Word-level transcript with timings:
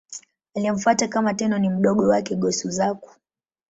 Aliyemfuata 0.55 1.07
kama 1.07 1.33
Tenno 1.33 1.57
ni 1.59 1.69
mdogo 1.69 2.07
wake, 2.07 2.35
Go-Suzaku. 2.35 3.09